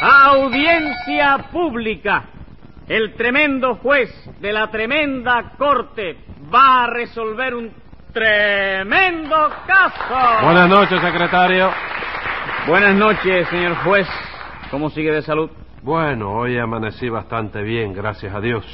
[0.00, 2.24] Audiencia pública.
[2.86, 4.10] El tremendo juez
[4.40, 6.18] de la tremenda corte
[6.52, 7.70] va a resolver un
[8.12, 10.44] tremendo caso.
[10.44, 11.70] Buenas noches, secretario.
[12.68, 14.06] Buenas noches, señor juez.
[14.70, 15.50] ¿Cómo sigue de salud?
[15.82, 18.64] Bueno, hoy amanecí bastante bien, gracias a Dios.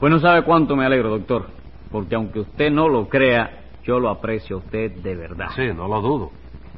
[0.00, 1.46] Pues no sabe cuánto me alegro, doctor.
[1.90, 5.48] Porque aunque usted no lo crea, yo lo aprecio a usted de verdad.
[5.54, 6.32] Sí, no lo dudo.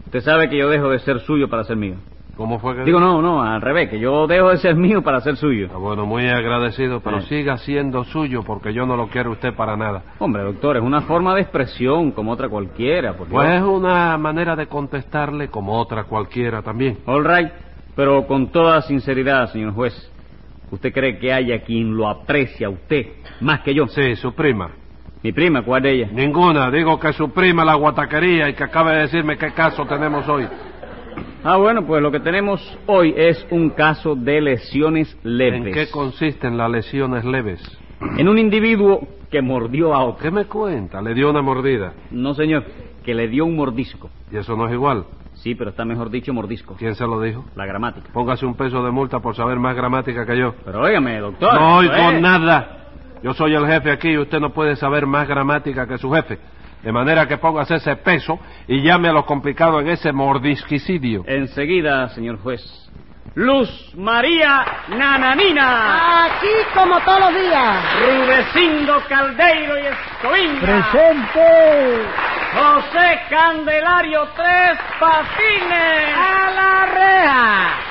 [0.05, 1.97] Usted sabe que yo dejo de ser suyo para ser mío.
[2.41, 2.85] ¿Cómo fue que...?
[2.85, 5.69] Digo, no, no, al revés, que yo dejo de ser mío para ser suyo.
[5.75, 7.37] Ah, bueno, muy agradecido, pero Sí.
[7.37, 10.05] siga siendo suyo porque yo no lo quiero usted para nada.
[10.21, 13.13] Hombre, doctor, es una forma de expresión como otra cualquiera.
[13.13, 17.01] Porque Pues es una manera de contestarle como otra cualquiera también.
[17.05, 17.51] All right,
[17.95, 20.11] pero con toda sinceridad, señor juez,
[20.71, 23.07] ¿usted cree que haya quien lo aprecia a usted
[23.43, 23.87] más que yo?
[23.89, 24.71] Sí, su prima.
[25.23, 26.13] Mi prima, ¿cuál de ellas?
[26.13, 30.27] Ninguna, digo que su prima la guataquería y que acabe de decirme qué caso tenemos
[30.27, 30.49] hoy.
[31.43, 35.67] Ah, bueno, pues lo que tenemos hoy es un caso de lesiones leves.
[35.67, 37.61] ¿En qué consisten las lesiones leves?
[38.19, 40.23] En un individuo que mordió a otro.
[40.23, 41.01] ¿Qué me cuenta?
[41.01, 41.95] Le dio una mordida.
[42.11, 42.65] No, señor,
[43.05, 44.11] que le dio un mordisco.
[44.31, 45.05] Y eso no es igual.
[45.35, 46.75] Sí, pero está mejor dicho mordisco.
[46.79, 47.45] ¿Quién se lo dijo?
[47.57, 48.11] La gramática.
[48.13, 50.55] Póngase un peso de multa por saber más gramática que yo.
[50.65, 51.55] Pero óigame, doctor.
[51.55, 52.77] No oigo es- nada.
[53.23, 56.39] Yo soy el jefe aquí y usted no puede saber más gramática que su jefe.
[56.83, 61.25] De manera que póngase ese peso y llame a lo complicado en ese mordisquicidio.
[61.27, 62.63] Enseguida, señor juez.
[63.35, 66.25] Luz María Nananina.
[66.25, 67.85] Aquí como todos los días.
[68.01, 70.61] Rudecindo Caldeiro y Escoviña.
[70.61, 72.07] Presente.
[72.53, 76.17] José Candelario Tres Patines.
[76.17, 77.91] A la reja.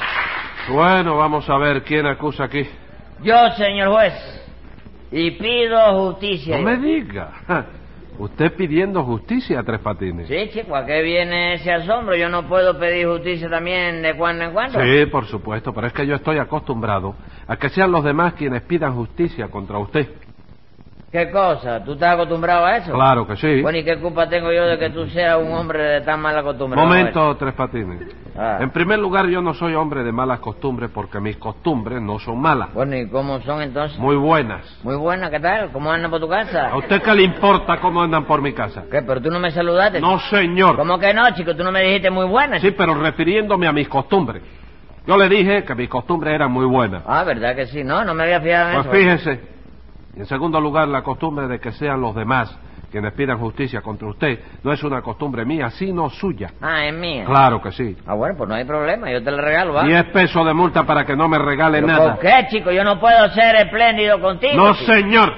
[0.73, 2.67] Bueno, vamos a ver quién acusa aquí.
[3.21, 4.13] Yo, señor juez,
[5.11, 6.57] y pido justicia.
[6.57, 7.31] No me diga.
[8.19, 10.27] Usted pidiendo justicia a Tres Patines.
[10.27, 12.17] Sí, chico, ¿a qué viene ese asombro?
[12.17, 14.77] Yo no puedo pedir justicia también de cuando en cuando.
[14.83, 17.15] Sí, por supuesto, pero es que yo estoy acostumbrado
[17.47, 20.09] a que sean los demás quienes pidan justicia contra usted.
[21.11, 21.83] ¿Qué cosa?
[21.83, 22.93] ¿Tú estás acostumbrado a eso?
[22.93, 23.61] Claro que sí.
[23.64, 26.43] Bueno, ¿y qué culpa tengo yo de que tú seas un hombre de tan mala
[26.43, 26.80] costumbre?
[26.80, 27.99] Momento, Tres Patines.
[28.37, 28.59] Ah.
[28.61, 32.39] En primer lugar, yo no soy hombre de malas costumbres porque mis costumbres no son
[32.39, 32.71] malas.
[32.75, 33.97] Bueno, ¿y cómo son entonces?
[33.97, 34.61] Muy buenas.
[34.83, 35.71] Muy buena, ¿qué tal?
[35.71, 36.70] ¿Cómo andan por tu casa?
[36.70, 38.83] ¿A usted qué le importa cómo andan por mi casa?
[38.91, 39.02] ¿Qué?
[39.02, 39.99] ¿Pero tú no me saludaste?
[39.99, 40.76] No, señor.
[40.77, 41.55] ¿Cómo que no, chico?
[41.55, 42.59] Tú no me dijiste muy buena.
[42.59, 44.43] Sí, pero refiriéndome a mis costumbres.
[45.08, 47.02] Yo le dije que mis costumbres eran muy buenas.
[47.08, 47.83] Ah, ¿verdad que sí?
[47.83, 48.95] No, no me había fijado en Pues eso.
[48.95, 49.58] fíjese.
[50.19, 52.55] En segundo lugar, la costumbre de que sean los demás
[52.91, 56.49] quienes pidan justicia contra usted no es una costumbre mía, sino suya.
[56.61, 57.23] Ah, es mía.
[57.25, 57.95] Claro que sí.
[58.05, 59.83] Ah, bueno, pues no hay problema, yo te la regalo, ¿va?
[59.83, 62.15] Diez pesos de multa para que no me regale ¿Pero nada.
[62.15, 62.71] ¿Por qué, chico?
[62.71, 64.55] Yo no puedo ser espléndido contigo.
[64.55, 64.91] No, chico.
[64.91, 65.33] señor.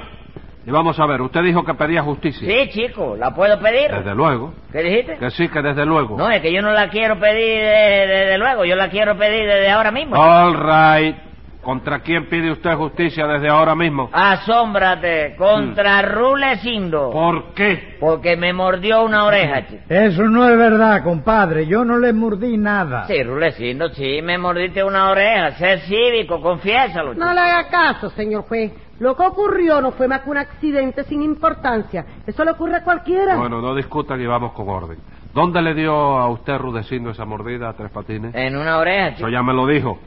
[0.66, 2.48] Y vamos a ver, usted dijo que pedía justicia.
[2.48, 3.92] Sí, chico, ¿la puedo pedir?
[3.92, 4.54] Desde luego.
[4.72, 5.18] ¿Qué dijiste?
[5.18, 6.18] Que sí, que desde luego.
[6.18, 9.46] No, es que yo no la quiero pedir de- desde luego, yo la quiero pedir
[9.48, 10.16] desde ahora mismo.
[10.16, 11.31] All right.
[11.62, 14.10] ¿Contra quién pide usted justicia desde ahora mismo?
[14.12, 17.12] Asómbrate contra Rulecindo.
[17.12, 17.98] ¿Por qué?
[18.00, 19.84] Porque me mordió una oreja, chico.
[19.88, 21.68] Eso no es verdad, compadre.
[21.68, 23.06] Yo no le mordí nada.
[23.06, 25.52] Sí, Rulecindo, sí, me mordiste una oreja.
[25.52, 27.14] Sé cívico, confiésalo.
[27.14, 27.24] chico.
[27.26, 28.72] No le haga caso, señor juez.
[29.00, 32.06] Lo que ocurrió no fue más que un accidente sin importancia.
[32.26, 33.36] Eso le ocurre a cualquiera.
[33.36, 34.98] Bueno, no discutan y vamos con orden.
[35.34, 38.34] ¿Dónde le dio a usted Rudecindo esa mordida a Tres Patines?
[38.36, 39.30] En una oreja, Eso chico.
[39.30, 40.00] ya me lo dijo.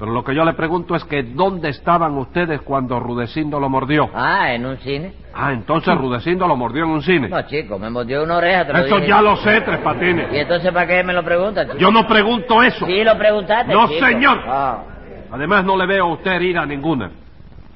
[0.00, 4.08] Pero lo que yo le pregunto es que ¿dónde estaban ustedes cuando Rudecindo lo mordió?
[4.14, 5.12] Ah, en un cine.
[5.34, 7.28] Ah, entonces Rudecindo lo mordió en un cine.
[7.28, 8.66] No, chico, me mordió una oreja.
[8.66, 9.08] Te lo Eso dije.
[9.08, 10.28] ya lo sé, Tres ¿Y Patines.
[10.32, 11.78] entonces para qué me lo preguntas, chico?
[11.78, 12.86] Yo no pregunto eso.
[12.86, 14.06] Sí, lo preguntaste, No, chico.
[14.06, 14.40] señor.
[14.48, 14.82] Ah.
[15.32, 17.10] Además, no le veo a usted herida ninguna.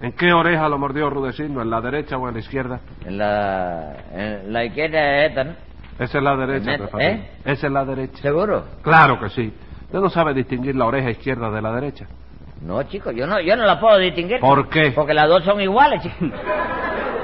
[0.01, 1.61] ¿En qué oreja lo mordió Rudecindo?
[1.61, 2.81] ¿En la derecha o en la izquierda?
[3.05, 5.53] En la, en la izquierda es esta, ¿no?
[5.99, 6.77] Esa es la derecha, ¿Eh?
[6.79, 7.21] Tres Patines.
[7.45, 8.23] Esa es la derecha.
[8.23, 8.65] ¿Seguro?
[8.83, 9.53] Claro que sí.
[9.87, 12.07] Usted no sabe distinguir la oreja izquierda de la derecha.
[12.63, 14.41] No, chico, yo no, yo no la puedo distinguir.
[14.41, 14.93] ¿Por qué?
[14.93, 16.17] Porque las dos son iguales, chico.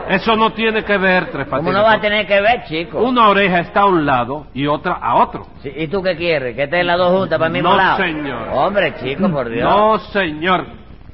[0.09, 1.75] Eso no tiene que ver, Tres ¿Cómo Patines.
[1.75, 3.01] no va a tener que ver, chico?
[3.01, 5.47] Una oreja está a un lado y otra a otro.
[5.63, 6.57] Sí, ¿Y tú qué quieres?
[6.57, 7.97] ¿Que estén las dos juntas para el mismo No, lado?
[7.99, 8.49] señor.
[8.53, 9.69] Hombre, chico, por Dios.
[9.71, 10.67] No, señor.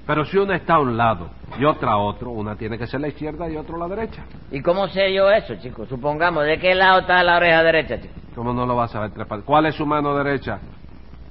[0.06, 1.29] Pero si una está a un lado
[1.59, 4.23] y otra a otro, una tiene que ser la izquierda y otra la derecha.
[4.50, 5.85] ¿Y cómo sé yo eso, chico?
[5.85, 8.15] Supongamos, ¿de qué lado está la oreja derecha, chico?
[8.35, 9.44] ¿Cómo no lo va a saber, Tres Patines?
[9.47, 10.59] ¿Cuál es su mano derecha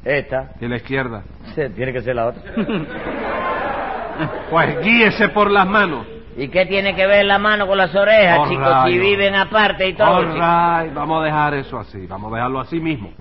[0.06, 0.52] Esta.
[0.62, 1.24] y la izquierda?
[1.56, 2.42] Sí, Tiene que ser la otra.
[4.50, 6.08] Pues guíese por las manos.
[6.38, 8.74] ¿Y qué tiene que ver la mano con las orejas, chicos?
[8.88, 12.80] Si viven aparte y todo, right, vamos a dejar eso así, vamos a dejarlo así
[12.80, 13.12] mismo.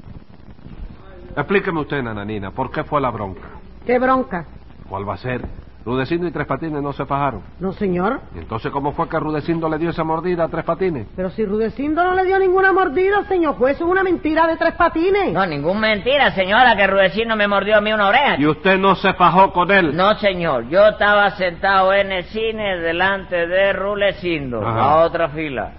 [1.37, 3.49] Explíqueme usted, Nananina, ¿por qué fue la bronca?
[3.85, 4.47] Qué bronca.
[4.89, 5.43] ¿Cuál va a ser?
[5.85, 7.43] Rudecindo y Tres Patines no se fajaron.
[7.61, 8.21] No, señor.
[8.35, 11.07] ¿Y entonces cómo fue que Rudecindo le dio esa mordida a Tres Patines?
[11.15, 14.75] Pero si Rudecindo no le dio ninguna mordida, señor juez, es una mentira de tres
[14.75, 15.33] patines.
[15.33, 18.37] No, ningún mentira, señora, que Rudecindo me mordió a mí una oreja.
[18.39, 19.95] ¿Y usted no se fajó con él?
[19.95, 24.81] No, señor, yo estaba sentado en el cine delante de Rulecindo, Ajá.
[24.93, 25.73] a otra fila,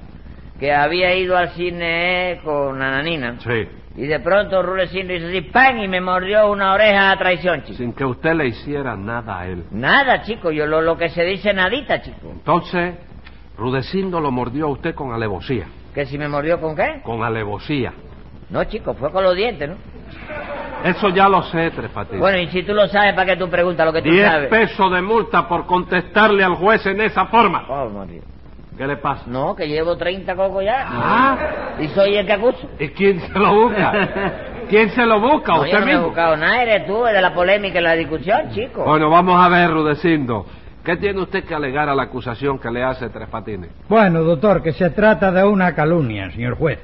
[0.59, 3.39] que había ido al cine con Nananina.
[3.39, 3.67] Sí.
[3.97, 5.77] Y de pronto Rulecindo hizo así, ¡pam!
[5.79, 7.77] y me mordió una oreja a traición, chico.
[7.77, 9.63] Sin que usted le hiciera nada a él.
[9.71, 12.29] Nada, chico, yo lo, lo que se dice nadita, chico.
[12.31, 12.95] Entonces,
[13.57, 15.67] Rudecindo lo mordió a usted con alevosía.
[15.93, 16.99] ¿Que si me mordió con qué?
[17.03, 17.93] Con alevosía.
[18.49, 19.75] No, chico, fue con los dientes, ¿no?
[20.83, 22.19] Eso ya lo sé, Tres Patines.
[22.19, 24.49] Bueno, y si tú lo sabes, ¿para qué tú preguntas lo que tú Diez sabes?
[24.49, 27.65] pesos de multa por contestarle al juez en esa forma.
[27.69, 28.21] Oh, María.
[28.77, 29.23] ¿Qué le pasa?
[29.27, 30.85] No, que llevo 30 cocos ya.
[30.87, 31.37] Ah,
[31.79, 32.69] Y soy el que acuso.
[32.79, 33.91] ¿y quién se lo busca?
[34.69, 35.53] ¿Quién se lo busca?
[35.53, 36.07] No, ¿Usted yo no me he mismo?
[36.07, 38.83] buscado nada, eres tú, de la polémica y la discusión, chico.
[38.83, 40.45] Bueno, vamos a ver, Rudecindo.
[40.83, 43.69] ¿Qué tiene usted que alegar a la acusación que le hace Tres Patines?
[43.87, 46.79] Bueno, doctor, que se trata de una calumnia, señor juez.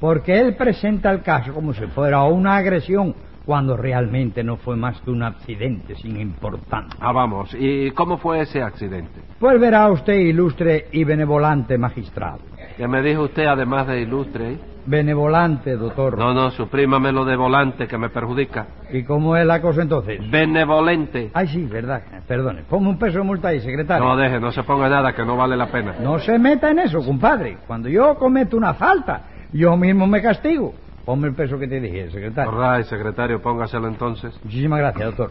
[0.00, 3.14] Porque él presenta el caso como si fuera una agresión,
[3.46, 6.98] cuando realmente no fue más que un accidente sin importancia.
[7.00, 7.56] Ah, vamos.
[7.58, 9.20] ¿Y cómo fue ese accidente?
[9.38, 12.40] Pues verá usted, ilustre y benevolante magistrado.
[12.76, 14.58] ¿Qué me dijo usted además de ilustre?
[14.84, 16.18] Benevolante, doctor.
[16.18, 18.66] No, no, suprímame lo de volante que me perjudica.
[18.92, 20.20] ¿Y cómo es la cosa entonces?
[20.28, 21.30] Benevolente.
[21.32, 22.02] Ay, sí, verdad.
[22.26, 22.62] Perdone.
[22.64, 24.04] Ponme un peso de multa ahí, secretario.
[24.04, 25.94] No, deje, no se ponga nada que no vale la pena.
[26.00, 27.58] No se meta en eso, compadre.
[27.66, 29.22] Cuando yo cometo una falta,
[29.52, 30.74] yo mismo me castigo.
[31.06, 32.50] Ponme el peso que te dije, secretario.
[32.50, 34.38] Right, secretario, póngaselo entonces.
[34.42, 35.30] Muchísimas gracias, doctor.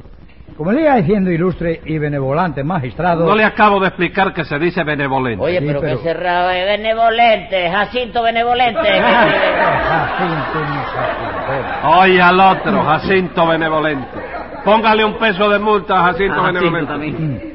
[0.56, 3.26] Como le iba diciendo, ilustre y benevolante magistrado...
[3.26, 5.44] No le acabo de explicar que se dice benevolente.
[5.44, 8.80] Oye, Sí, pero, pero- que cerrado es benevolente, Jacinto benevolente.
[9.02, 11.90] Jacinto, mi Jacinto.
[12.00, 14.08] Oye al otro, Jacinto benevolente.
[14.64, 16.94] Póngale un peso de multa a Jacinto benevolente.
[16.96, 17.55] Mm.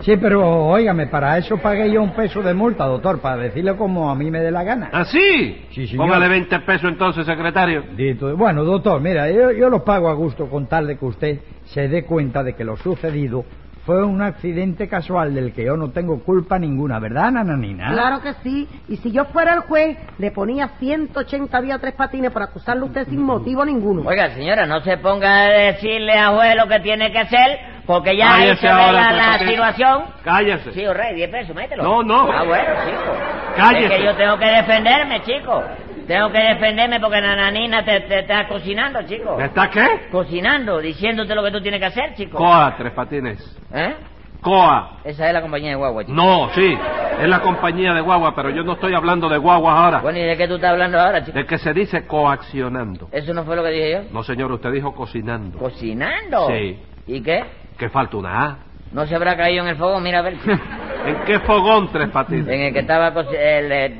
[0.00, 4.10] Sí, pero óigame, para eso pagué yo un peso de multa, doctor, para decirle como
[4.10, 4.88] a mí me dé la gana.
[4.92, 5.66] ¿Ah, sí?
[5.72, 6.06] Sí, señor.
[6.06, 7.84] Póngale 20 pesos entonces, secretario.
[7.96, 11.40] Dito- Bueno, doctor, mira, yo, yo lo pago a gusto con tal de que usted
[11.66, 13.44] se dé cuenta de que lo sucedido
[13.90, 17.90] fue un accidente casual del que yo no tengo culpa ninguna, ¿verdad, Nananina?
[17.90, 18.68] Claro que sí.
[18.86, 22.82] Y si yo fuera el juez, le ponía 180 días a tres patines por acusarle
[22.82, 24.02] a usted sin motivo ninguno.
[24.06, 28.16] Oiga, señora, no se ponga a decirle a juez lo que tiene que hacer, porque
[28.16, 30.04] ya Cállese se ve ahora, la, Tres la situación.
[30.22, 30.72] Cállese.
[30.72, 31.82] Sí, rey, 10 pesos, mételo.
[31.82, 32.30] No, no.
[32.30, 33.39] Ah, bueno, chico.
[33.56, 33.86] Cállese.
[33.86, 35.62] Es que yo tengo que defenderme, chico.
[36.06, 39.40] Tengo que defenderme porque Nananina te, te está cocinando, chico.
[39.40, 40.08] ¿Está qué?
[40.10, 42.36] Cocinando, diciéndote lo que tú tienes que hacer, chico.
[42.38, 43.58] Coa, Tres Patines.
[43.72, 43.94] ¿Eh?
[44.40, 44.98] Coa.
[45.04, 46.14] Esa es la compañía de guagua, chico.
[46.14, 46.76] No, sí,
[47.20, 49.98] es la compañía de guagua, pero yo no estoy hablando de guaguas ahora.
[50.00, 51.38] Bueno, ¿y de qué tú estás hablando ahora, chico?
[51.38, 53.08] De que se dice coaccionando.
[53.12, 54.00] ¿Eso no fue lo que dije yo?
[54.12, 55.58] No, señor, usted dijo cocinando.
[55.58, 56.48] ¿Cocinando?
[56.48, 56.78] Sí.
[57.06, 57.44] ¿Y qué?
[57.78, 58.56] Que falta una A.
[58.92, 60.00] ¿No se habrá caído en el fuego?
[60.00, 60.34] Mira, a ver.
[61.06, 62.48] ¿En qué fogón, Tres Patines?
[62.48, 63.12] en el que estaba...
[63.14, 63.96] coci- el, eh,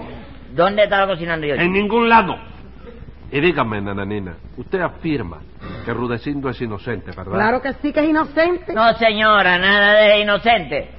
[0.52, 1.54] ¿Dónde estaba cocinando yo?
[1.54, 2.36] En ningún lado.
[3.30, 5.40] Y dígame, nananina, usted afirma
[5.84, 7.32] que Rudecindo es inocente, ¿verdad?
[7.32, 8.72] Claro que sí que es inocente.
[8.74, 10.90] No, señora, nada de inocente.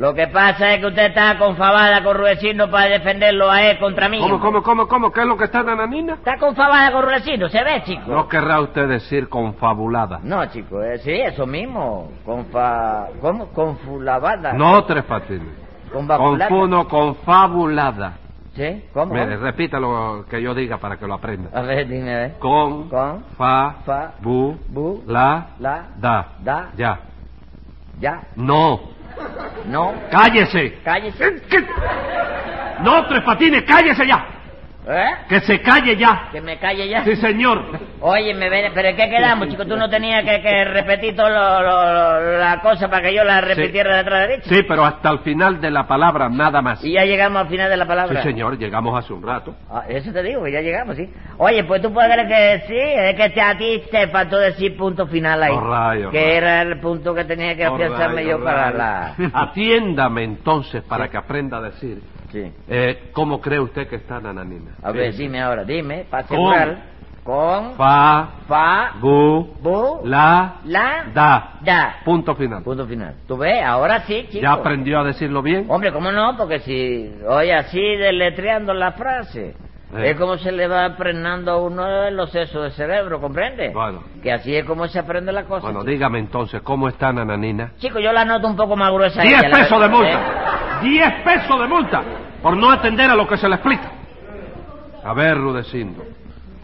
[0.00, 4.08] Lo que pasa es que usted está confabada con Rudecindo para defenderlo a él contra
[4.08, 4.18] mí.
[4.18, 5.12] ¿Cómo, cómo, cómo, cómo?
[5.12, 6.14] ¿Qué es lo que está, nananina?
[6.14, 8.10] Está confabada con Rudecindo, ¿se ve, chico?
[8.10, 10.18] No querrá usted decir confabulada.
[10.22, 12.10] No, chico, eh, sí, eso mismo.
[12.24, 13.08] Confa...
[13.20, 13.48] ¿Cómo?
[13.48, 14.54] Confulabada.
[14.54, 15.52] No, Tres Patines.
[15.92, 16.48] Confabulada.
[16.48, 18.12] Confuno confabulada.
[18.54, 18.82] ¿Sí?
[18.94, 19.12] ¿Cómo?
[19.12, 21.50] Mire, repita lo que yo diga para que lo aprenda.
[21.52, 22.38] A ver, dime, a ver.
[22.38, 26.26] Con, Con, fa, fa, bu, bu, la, la, da.
[26.42, 26.70] da.
[26.74, 27.00] Ya.
[28.00, 28.98] Ya, No.
[29.66, 30.78] No, ¡Cállese!
[30.84, 31.42] cállese.
[31.48, 31.64] ¿Qué?
[32.82, 34.39] No, Tres Patines, cállese ya.
[34.88, 35.10] ¿Eh?
[35.28, 36.28] Que se calle ya.
[36.32, 37.04] Que me calle ya.
[37.04, 37.64] Sí, señor.
[38.00, 39.66] Oye, me ven, pero ¿qué quedamos, chico?
[39.66, 43.22] Tú no tenías que, que repetir toda lo- lo- lo- la cosa para que yo
[43.22, 44.48] la repitiera de atrás derecha.
[44.48, 46.82] Sí, pero hasta el final de la palabra nada más.
[46.82, 48.22] Y ya llegamos al final de la Sí, palabra.
[48.22, 49.54] señor, llegamos hace un rato.
[49.70, 51.08] Ah, eso te digo, que ya llegamos, sí.
[51.36, 54.76] Oye, pues tú puedes creer que sí, es que te- a ti te faltó decir
[54.78, 55.52] punto final ahí.
[55.52, 56.34] Right, all que right.
[56.36, 58.76] era el punto que tenía que All afianzarme right, yo para right.
[58.78, 59.14] la...
[59.34, 61.10] Atiéndame entonces para Sí.
[61.10, 62.00] que aprenda a decir.
[62.30, 62.52] Sí.
[62.68, 64.72] Eh, ¿Cómo cree usted que está Nananina?
[64.82, 65.22] A ver, Sí.
[65.24, 66.90] dime ahora, dime, para Con.
[67.22, 67.74] Con...
[67.76, 68.92] Fa, Fa...
[68.98, 70.00] bu, Bu...
[70.04, 71.04] la, La...
[71.12, 71.50] da.
[71.62, 71.96] Da.
[72.04, 72.62] Punto final.
[72.62, 73.14] Punto final.
[73.28, 73.62] ¿Tú ves?
[73.62, 74.42] Ahora sí, chico.
[74.42, 75.66] ¿Ya aprendió a decirlo bien?
[75.68, 76.34] Hombre, ¿cómo no?
[76.38, 79.54] Porque si oye así deletreando la frase,
[79.94, 80.10] Eh.
[80.10, 83.70] es como se le va aprendiendo a uno los sesos del cerebro, ¿comprende?
[83.74, 84.02] Bueno.
[84.22, 85.62] Que así es como se aprende la cosa.
[85.62, 85.90] Bueno, chico.
[85.90, 87.72] dígame entonces, ¿cómo está Nananina?
[87.78, 89.20] Chico, yo la noto un poco más gruesa.
[89.20, 90.14] a ¡Diez ella, la pesos de verdad, ¿eh?
[90.14, 90.59] multa!
[90.82, 92.02] ¡Diez pesos de multa!
[92.42, 93.90] Por no atender a lo que se le explica.
[95.04, 96.02] A ver, Rudecindo,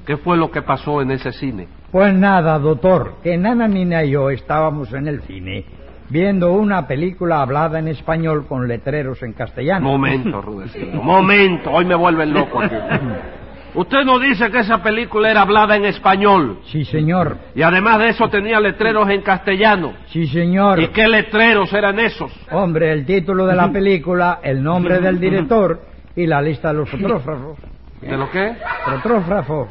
[0.06, 1.68] ¿qué fue lo que pasó en ese cine?
[1.90, 5.64] Pues nada, doctor, que Nananina y yo estábamos en el cine
[6.08, 9.88] viendo una película hablada en español con letreros en castellano.
[9.88, 11.02] Momento, Rudecindo.
[11.02, 11.70] Momento.
[11.70, 12.74] Hoy me vuelven loco aquí.
[13.76, 16.60] Usted no dice que esa película era hablada en español.
[16.64, 17.36] Sí, señor.
[17.54, 19.92] Y además de eso tenía letreros en castellano.
[20.06, 20.80] Sí, señor.
[20.80, 22.32] ¿Y qué letreros eran esos?
[22.50, 25.78] Hombre, el título de la película, el nombre del director
[26.16, 27.58] y la lista de los fotógrafos.
[28.00, 28.56] ¿De lo qué?
[28.86, 29.68] Fotógrafos.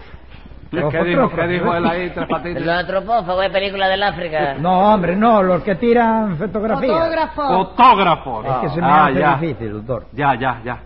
[0.70, 1.78] ¿Qué dijo, ¿Qué dijo fotógrafos.
[1.78, 2.66] él ahí, Tres Patines?
[2.66, 4.56] Los antropófagos película del África.
[4.60, 6.92] No, hombre, no, los que tiran fotografías.
[6.92, 7.48] Fotógrafo.
[7.48, 8.46] Fotógrafos.
[8.46, 9.38] Es que se me ah, hace ya.
[9.38, 10.06] difícil, doctor.
[10.14, 10.80] Ya, ya, ya.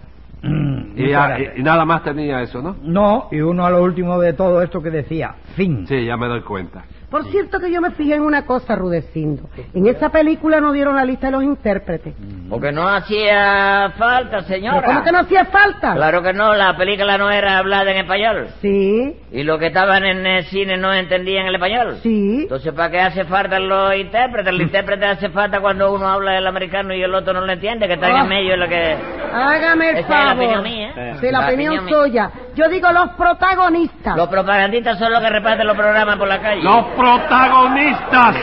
[0.99, 2.75] Y, nada más tenía eso, ¿no?
[2.81, 5.87] No, y uno a lo último de todo esto que decía, fin.
[5.87, 6.83] Sí, ya me doy cuenta.
[7.09, 9.49] Por cierto que yo me fijé en una cosa, Rudecindo.
[9.73, 12.13] En esa película no dieron la lista de los intérpretes.
[12.49, 14.79] Porque no hacía falta, señora.
[14.81, 15.93] ¿Pero ¿Cómo que no hacía falta?
[15.95, 18.47] Claro que no, la película no era hablada en español.
[18.61, 21.97] Sí, Y los que estaban en el cine no entendían el español.
[22.03, 22.41] sí.
[22.43, 24.53] Entonces, ¿para qué hace falta los intérpretes?
[24.53, 27.87] El intérprete hace falta cuando uno habla el americano y el otro no lo entiende,
[27.87, 28.21] que está en Ah.
[28.23, 28.95] el medio lo que...
[29.31, 30.43] Hágame el Esa es la favor.
[30.43, 31.15] opinión mía.
[31.19, 31.93] Sí, la, La opinión, opinión mía.
[31.95, 32.31] suya.
[32.59, 34.17] Yo digo los protagonistas.
[34.17, 36.61] Los propagandistas son los que reparten los programas por la calle.
[36.61, 38.35] ¡Los protagonistas!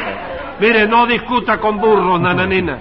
[0.58, 2.78] Mire, no discuta con burros, nananina.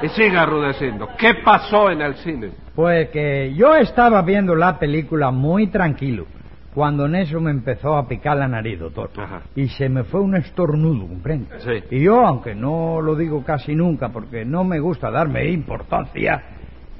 [0.00, 1.08] Y siga rudeciendo.
[1.18, 2.50] ¿Qué pasó en el cine?
[2.76, 6.26] Pues que yo estaba viendo la película muy tranquilo,
[6.72, 9.10] cuando en eso me empezó a picar la nariz, doctor.
[9.16, 9.40] Ajá.
[9.56, 11.58] Y se me fue un estornudo, ¿comprende?
[11.58, 11.96] Sí.
[11.96, 16.40] Y yo, aunque no lo digo casi nunca, porque no me gusta darme importancia,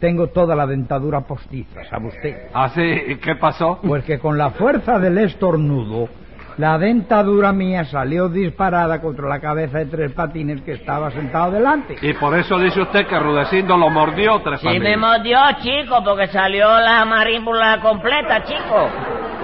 [0.00, 2.36] tengo toda la dentadura postiza, ¿sabe usted?
[2.54, 2.82] ¿Así?
[2.82, 3.80] ¿Y qué pasó?
[3.82, 6.08] Pues que con la fuerza del estornudo,
[6.56, 11.96] la dentadura mía salió disparada contra la cabeza de tres patines que estaba sentado delante.
[12.02, 14.98] Y por eso dice usted que Rudecindo lo mordió Tres Sí me Patines.
[14.98, 18.88] mordió, chico, porque salió la marímbula completa, chico.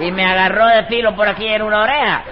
[0.01, 2.23] Y me agarró de filo por aquí en una oreja.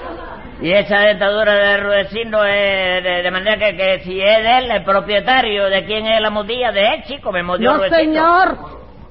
[0.63, 4.71] Y esa dentadura de Rudecindo es de, de manera que, que si es de él,
[4.71, 7.97] el propietario de quién es la mordida, de él, chico, me mordió No, Rudecindo.
[7.97, 8.57] señor.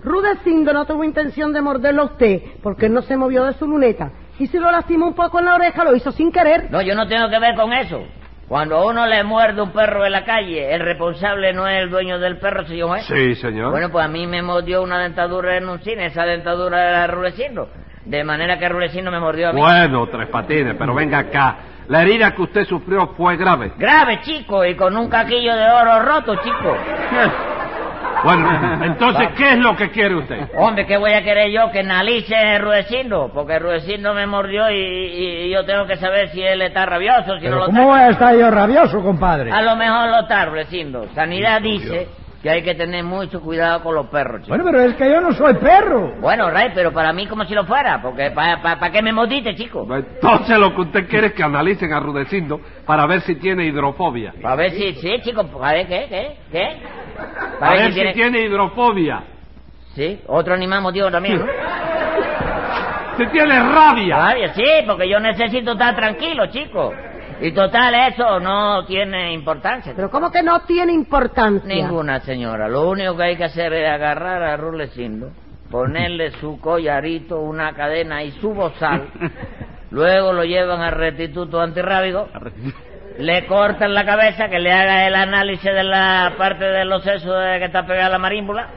[0.02, 3.66] Rudecindo no tuvo intención de morderlo a usted, porque él no se movió de su
[3.68, 4.10] luneta.
[4.38, 6.70] Y si lo lastimó un poco en la oreja, lo hizo sin querer.
[6.70, 8.02] No, yo no tengo que ver con eso.
[8.48, 11.90] Cuando a uno le muerde un perro en la calle, el responsable no es el
[11.90, 13.04] dueño del perro, señor juez.
[13.04, 13.70] Sí, señor.
[13.70, 17.68] Bueno, pues a mí me mordió una dentadura en un cine, esa dentadura era Rulecindo.
[18.04, 19.60] De manera que Rulecindo me mordió a mí.
[19.60, 21.56] Bueno, Tres Patines, pero venga acá.
[21.88, 23.72] La herida que usted sufrió fue grave.
[23.76, 26.76] Grave, chico, y con un caquillo de oro roto, chico.
[28.24, 30.48] Bueno, entonces, ¿qué es lo que quiere usted?
[30.56, 31.72] Hombre, ¿qué voy a querer yo?
[31.72, 36.62] Que analice Rudecindo, porque Rudecindo me mordió y, y- yo tengo que saber si él
[36.62, 37.90] está rabioso, si no Pero lo ¿cómo está.
[37.90, 39.50] voy a estar yo rabioso, compadre?
[39.50, 41.08] A lo mejor lo está Rudecindo.
[41.16, 42.06] Sanidad dice
[42.42, 44.48] que hay que tener mucho cuidado con los perros, chico.
[44.56, 46.14] Bueno, pero es que yo no soy perro.
[46.20, 49.86] Bueno, Ray, pero para mí como si lo fuera, porque ¿para qué me mordiste, chico?
[49.94, 54.34] Entonces lo que usted quiere es que analicen a Rudecindo para ver si tiene hidrofobia.
[54.42, 56.76] A ver si, sí, chico, a ver, ¿qué, qué, qué?
[57.60, 59.22] A ver si tiene hidrofobia.
[59.94, 61.46] Sí, otro animal motivo también, ¿no?
[63.14, 64.16] Si tiene rabia.
[64.16, 66.94] Rabia, sí, porque yo necesito estar tranquilo, chico.
[67.42, 69.92] Y total, eso no tiene importancia.
[69.96, 71.74] Pero ¿cómo que no tiene importancia?
[71.74, 72.68] Ninguna, señora.
[72.68, 75.32] Lo único que hay que hacer es agarrar a Rulecindo,
[75.68, 79.08] ponerle su collarito, una cadena y su bozal.
[79.90, 82.28] Luego lo llevan al restituto antirrábico.
[83.18, 87.34] Le cortan la cabeza, que le haga el análisis de la parte de los sesos
[87.44, 88.68] de que está pegada la marímbula.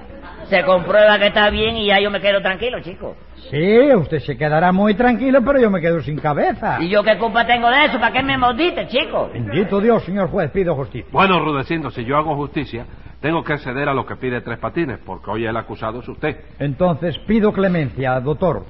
[0.49, 3.15] Se comprueba que está bien y ya yo me quedo tranquilo, chico.
[3.49, 6.77] Sí, usted se quedará muy tranquilo, pero yo me quedo sin cabeza.
[6.81, 7.99] ¿Y yo qué culpa tengo de eso?
[7.99, 9.29] ¿Para qué me mordiste, chico?
[9.31, 11.09] Bendito Dios, señor juez, pido justicia.
[11.11, 12.85] Bueno, Rudecindo, si yo hago justicia,
[13.21, 16.37] tengo que ceder a lo que pide Tres Patines, porque hoy el acusado es usted.
[16.59, 18.65] Entonces pido clemencia, doctor.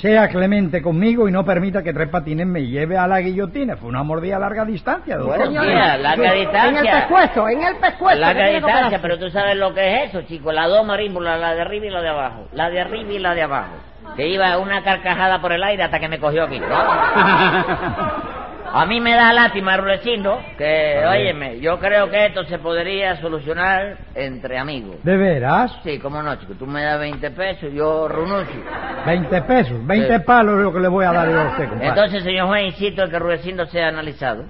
[0.00, 3.76] Sea clemente conmigo y no permita que Tres Patines me lleve a la guillotina.
[3.76, 5.38] Fue una mordida a larga distancia, doctor.
[5.48, 6.92] Bueno, mira, larga En el distancia.
[7.08, 8.20] pescuezo, en el pescuezo.
[8.20, 10.52] Larga distancia, pero tú sabes lo que es eso, chico.
[10.52, 12.46] Las dos marímbulas, la de arriba y la de abajo.
[12.52, 13.72] La de arriba y la de abajo.
[14.16, 16.60] Que iba una carcajada por el aire hasta que me cogió aquí.
[18.70, 23.96] A mí me da lástima, Rulecindo, que, óyeme, yo creo que esto se podría solucionar
[24.14, 25.02] entre amigos.
[25.02, 25.72] ¿De veras?
[25.82, 26.52] Sí, cómo no, chico.
[26.54, 28.60] Tú me das 20 pesos, yo renuncio.
[29.06, 30.22] 20 pesos, 20 Sí.
[30.24, 31.88] palos es lo que le voy a dar yo a usted, compadre.
[31.88, 34.44] Entonces, señor juez, insisto en que Rudecindo sea analizado.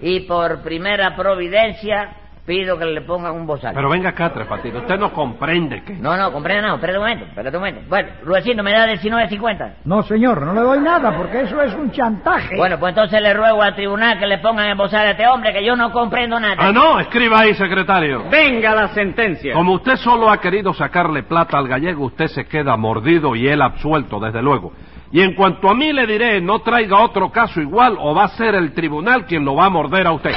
[0.00, 2.10] Y por primera providencia,
[2.46, 3.72] pido que le pongan un bozal.
[3.74, 5.94] Pero venga acá, Tres Patines, usted no comprende que...
[5.94, 7.82] No, no, comprende, no, espérate un momento, espérate un momento.
[7.88, 9.74] Bueno, Rudecindo me da 19.50.
[9.84, 12.56] No, señor, no le doy nada porque eso es un chantaje.
[12.56, 15.52] Bueno, pues entonces le ruego al tribunal que le pongan en bozal a este hombre,
[15.52, 16.56] que yo no comprendo nada.
[16.58, 18.24] Ah, no, escriba ahí, secretario.
[18.28, 19.54] Venga la sentencia.
[19.54, 23.62] Como usted solo ha querido sacarle plata al gallego, usted se queda mordido y él
[23.62, 24.72] absuelto, desde luego.
[25.12, 28.28] Y en cuanto a mí le diré, no traiga otro caso igual o va a
[28.28, 30.32] ser el tribunal quien lo va a morder a usted.